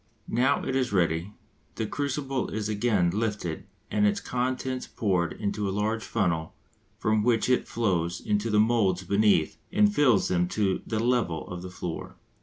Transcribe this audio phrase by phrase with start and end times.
[0.33, 1.31] Now it is ready,
[1.75, 6.55] the crucible is again lifted and its contents poured into a large funnel
[6.97, 11.61] from which it flows into the moulds beneath and fills them to the level of
[11.61, 12.15] the floor.